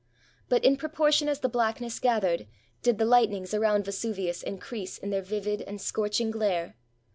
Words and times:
But 0.49 0.65
in 0.65 0.77
proportion 0.77 1.29
as 1.29 1.41
the 1.41 1.47
blackness 1.47 1.99
gathered, 1.99 2.47
did 2.81 2.97
the 2.97 3.05
lightnings 3.05 3.53
around 3.53 3.85
Vesuvius 3.85 4.41
increase 4.41 4.97
in 4.97 5.11
their 5.11 5.21
vivid 5.21 5.61
and 5.61 5.79
scorching 5.79 6.31
glare. 6.31 6.75